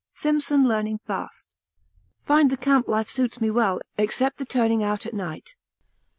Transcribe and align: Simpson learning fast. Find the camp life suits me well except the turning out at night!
Simpson 0.15 0.67
learning 0.67 0.99
fast. 1.05 1.47
Find 2.25 2.49
the 2.49 2.57
camp 2.57 2.87
life 2.87 3.07
suits 3.07 3.39
me 3.39 3.51
well 3.51 3.79
except 3.99 4.39
the 4.39 4.45
turning 4.45 4.83
out 4.83 5.05
at 5.05 5.13
night! 5.13 5.53